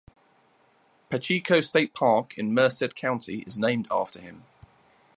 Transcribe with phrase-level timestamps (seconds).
[1.11, 4.45] Pacheco State Park in Merced County is named after him.